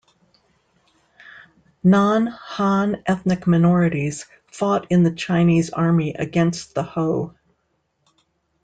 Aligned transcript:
Non-Han 1.83 3.03
ethnic 3.05 3.45
minorities 3.45 4.25
fought 4.47 4.87
in 4.89 5.03
the 5.03 5.13
Chinese 5.13 5.69
army 5.69 6.15
against 6.15 6.73
the 6.73 6.81
Ho. 6.81 7.35